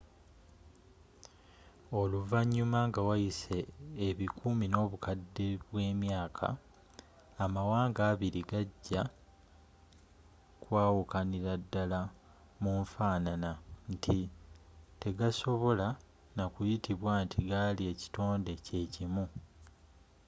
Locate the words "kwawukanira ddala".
10.61-11.99